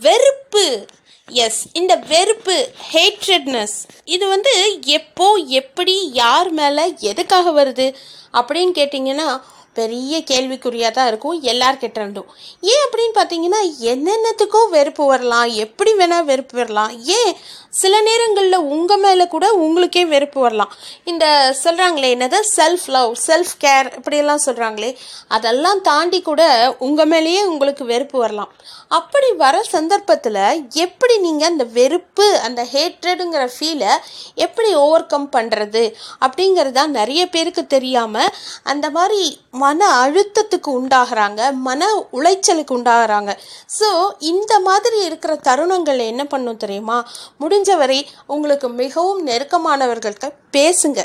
வெறுப்பு. 0.00 0.86
எஸ் 1.30 1.66
இந்த 1.72 1.94
வெறுப்பு 1.94 2.70
ஹேட்ரட்னஸ் 2.92 3.76
இது 4.04 4.28
வந்து 4.28 4.78
எப்போ 4.80 5.32
எப்படி 5.32 6.10
யார் 6.12 6.50
மேலே 6.50 6.94
எதுக்காக 6.98 7.64
வருது? 7.64 7.94
அப்படின்னு 8.32 8.72
கேட்டிங்கன்னா 8.74 9.40
பெரிய 9.76 10.18
கேள்விக்குறியாக 10.30 10.92
தான் 10.96 11.08
இருக்கும் 11.10 11.36
எல்லார்கிட்ட 11.52 11.98
இருந்தும். 12.02 12.30
ஏன் 12.72 12.84
அப்படின்னு 12.84 13.16
பார்த்தீங்கன்னா 13.18 13.60
என்னென்னத்துக்கும் 13.92 14.72
வெறுப்பு 14.76 15.04
வரலாம் 15.06 15.48
எப்படி 15.64 15.92
வேணால் 15.92 16.28
வெறுப்பு 16.30 16.56
வரலாம். 16.58 16.92
ஏன்? 17.18 17.32
சில 17.80 17.94
நேரங்களில் 18.00 18.66
உங்கள் 18.74 19.00
மேலே 19.00 19.24
கூட 19.26 19.46
உங்களுக்கே 19.64 20.02
வெறுப்பு 20.12 20.38
வரலாம். 20.40 20.70
இந்த 21.04 21.24
சொல்கிறாங்களே 21.64 22.10
என்னது? 22.16 22.38
செல்ஃப் 22.56 22.86
லவ் 22.86 23.12
செல்ஃப் 23.26 23.54
கேர் 23.64 23.88
இப்படியெல்லாம் 23.96 24.44
சொல்கிறாங்களே 24.46 24.90
அதெல்லாம் 25.28 25.80
தாண்டி 25.80 26.20
கூட 26.22 26.42
உங்கள் 26.78 27.06
மேலேயே 27.06 27.42
உங்களுக்கு 27.44 27.84
வெறுப்பு 27.84 28.18
வரலாம். 28.18 28.52
அப்படி 28.88 29.28
வர 29.36 29.56
சந்தர்ப்பத்தில் 29.74 30.40
எப்படி 30.84 31.14
நீங்கள் 31.18 31.48
அந்த 31.48 31.64
வெறுப்பு 31.78 32.26
அந்த 32.46 32.60
ஹேட்ரடுங்கிற 32.72 33.44
ஃபீலை 33.54 33.92
எப்படி 34.44 34.70
ஓவர் 34.84 35.06
கம் 35.06 35.28
பண்ணுறது 35.32 35.84
அப்படிங்கிறது 36.26 36.76
தான் 36.78 36.90
நிறைய 36.90 37.22
பேருக்கு 37.26 37.64
தெரியாமல் 37.66 38.32
அந்த 38.72 38.86
மாதிரி 38.90 39.22
மன 39.66 39.88
அழுத்தத்துக்கு 40.02 40.70
உண்டாகிறாங்க 40.78 41.40
மன 41.66 41.88
உளைச்சலுக்கு 42.18 42.72
உண்டாகிறாங்க. 42.78 43.32
ஸோ 43.78 43.88
இந்த 44.32 44.52
மாதிரி 44.68 44.98
இருக்கிற 45.08 45.34
தருணங்கள் 45.48 46.00
என்ன 46.12 46.24
பண்ணும் 46.32 46.62
தெரியுமா? 46.64 46.98
முடிஞ்சவரை 47.42 48.00
உங்களுக்கு 48.34 48.68
மிகவும் 48.82 49.22
நெருக்கமானவர்கள்ட்ட 49.26 50.28
பேசுங்க. 50.56 51.00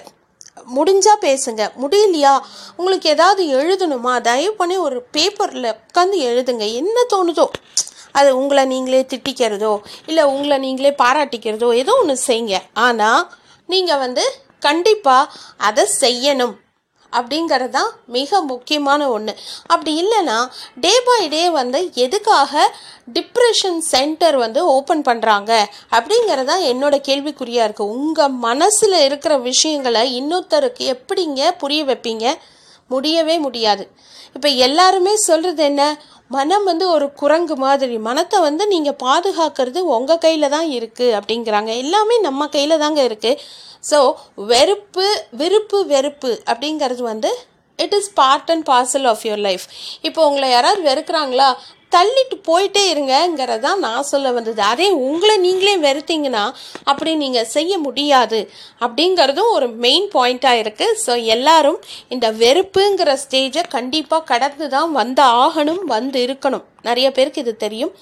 முடிஞ்சால் 0.76 1.22
பேசுங்க. 1.28 1.62
முடியலையா? 1.82 2.34
உங்களுக்கு 2.80 3.08
ஏதாவது 3.16 3.44
எழுதணுமா? 3.60 4.14
தயவு 4.28 4.54
பண்ணி 4.60 4.76
ஒரு 4.88 4.98
பேப்பரில் 5.16 5.70
உட்காந்து 5.78 6.18
எழுதுங்க. 6.30 6.66
என்ன 6.82 7.06
தோணுதோ? 7.14 7.46
அது 8.20 8.30
உங்களை 8.40 8.64
நீங்களே 8.72 9.02
திட்டிக்கிறதோ 9.12 9.74
இல்லை 10.10 10.24
உங்களை 10.32 10.58
நீங்களே 10.66 10.92
பாராட்டிக்கிறதோ 11.04 11.70
ஏதோ 11.82 11.94
ஒன்று 12.02 12.16
செய்யுங்க. 12.28 12.58
ஆனால் 12.86 13.24
நீங்கள் 13.70 14.02
வந்து 14.06 14.24
கண்டிப்பாக 14.68 15.32
அதை 15.68 15.86
செய்யணும். 16.04 16.56
அப்படிங்கிறது 17.12 17.74
தான் 17.78 17.92
மிக 18.18 18.42
முக்கியமான 18.42 19.10
ஒன்று 19.10 19.34
அப்படி 19.68 19.92
இல்லைன்னா 20.04 20.38
டே 20.86 20.94
பை 21.08 21.22
டே 21.28 21.44
வந்து 21.60 21.80
எதுக்காக 22.06 22.64
டிப்ரெஷன் 23.14 23.80
சென்டர் 23.92 24.38
வந்து 24.38 24.62
ஓப்பன் 24.76 25.04
பண்ணுறாங்க 25.10 25.52
அப்படிங்கிறது 25.98 26.50
தான் 26.52 26.66
என்னோட 26.72 26.96
கேள்விக்குறியாக 27.10 27.68
இருக்குது 27.68 27.94
உங்கள் 27.98 28.38
மனசில் 28.48 28.98
இருக்கிற 29.08 29.34
விஷயங்களை 29.50 30.04
இன்னொருத்தருக்கு 30.20 30.86
எப்படிங்க 30.96 31.52
புரிய 31.64 31.84
வைப்பீங்க? 31.84 32.26
முடியவே 32.90 33.36
முடியாது. 33.40 33.84
இப்போ 34.36 34.50
எல்லாருமே 34.68 35.14
சொல்கிறது 35.28 35.64
என்ன? 35.64 35.84
மனம் 36.28 36.64
வந்து 36.64 36.86
ஒரு 36.90 37.08
குரங்கு 37.22 37.56
மாதிரி. 37.56 37.96
மனத்தை 38.08 38.38
வந்து 38.40 38.64
நீங்கள் 38.68 39.00
பாதுகாக்கிறது 39.04 39.80
உங்கள் 39.96 40.22
கையில் 40.26 40.54
தான் 40.56 40.70
இருக்குது 40.78 41.16
அப்படிங்கிறாங்க. 41.18 41.72
எல்லாமே 41.84 42.16
நம்ம 42.28 42.48
கையில் 42.48 42.82
தாங்க 42.84 43.02
இருக்குது 43.10 43.42
ஸோ 43.84 44.00
வெறுப்பு 44.52 45.08
விருப்பு 45.34 45.78
வெறுப்பு 45.86 46.32
அப்படிங்கிறது 46.48 47.04
வந்து 47.04 47.32
it 47.80 47.94
is 47.94 48.10
part 48.14 48.52
and 48.52 48.66
parcel 48.70 49.08
of 49.08 49.24
your 49.26 49.44
life 49.48 49.66
இப்போ 50.02 50.22
உங்களை 50.28 50.50
யாராவது 50.50 50.82
வெறுக்கிறாங்களா 50.84 51.50
தள்ளிட்டு 51.96 52.36
போயிட்டே 52.50 52.84
இருங்கங்கிறது 52.92 53.64
தான் 53.66 53.82
நான் 53.86 54.08
சொல்ல 54.12 54.28
வந்தது. 54.38 54.62
அதே 54.72 54.88
உங்களை 55.08 55.36
நீங்களே 55.46 55.76
வெறுத்தீங்கன்னா 55.86 56.44
அப்படி 56.92 57.12
நீங்கள் 57.24 57.50
செய்ய 57.56 57.74
முடியாது 57.86 58.40
அப்படிங்கிறதும் 58.86 59.52
ஒரு 59.58 59.68
மெயின் 59.86 60.08
பாயிண்ட்டாக 60.16 60.62
இருக்குது 60.64 60.98
ஸோ 61.06 61.16
எல்லாரும் 61.36 61.80
இந்த 62.16 62.30
வெறுப்புங்கிற 62.44 63.14
ஸ்டேஜை 63.24 63.64
கண்டிப்பாக 63.76 64.28
கடந்து 64.32 64.68
தான் 64.76 64.92
வந்து 65.00 65.24
ஆகணும் 65.44 65.84
வந்து 65.96 66.20
இருக்கணும். 66.28 66.66
நிறைய 66.90 67.08
பேருக்கு 67.18 67.44
இது 67.44 67.54
தெரியும். 67.66 67.94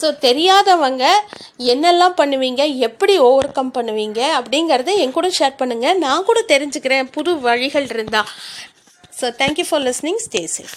ஸோ 0.00 0.08
தெரியாதவங்க 0.26 1.04
என்னெல்லாம் 1.72 2.18
பண்ணுவீங்க 2.20 2.62
எப்படி 2.88 3.14
ஓவர் 3.28 3.54
கம் 3.56 3.74
பண்ணுவீங்க 3.78 4.20
அப்படிங்கிறத 4.38 4.94
என் 5.04 5.16
கூட 5.16 5.30
ஷேர் 5.38 5.58
பண்ணுங்கள் 5.62 6.00
நான் 6.04 6.28
கூட 6.28 6.42
தெரிஞ்சுக்கிறேன் 6.52 7.10
புது 7.16 7.34
வழிகள் 7.48 7.88
இருந்தால் 7.94 8.30
so 9.20 9.28
thank you 9.42 9.66
for 9.68 9.84
listening 9.88 10.22
stay 10.26 10.42
safe 10.56 10.76